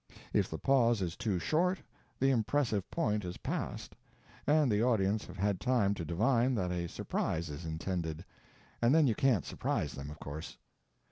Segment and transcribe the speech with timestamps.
[0.33, 1.83] If the pause is too short
[2.19, 3.95] the impressive point is passed,
[4.47, 8.25] and the audience have had time to divine that a surprise is intended
[8.81, 10.57] and then you can't surprise them, of course.